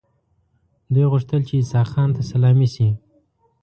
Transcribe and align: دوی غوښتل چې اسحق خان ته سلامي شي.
دوی 0.93 1.05
غوښتل 1.11 1.41
چې 1.47 1.53
اسحق 1.61 1.87
خان 1.91 2.09
ته 2.15 2.21
سلامي 2.31 2.67
شي. 2.75 2.89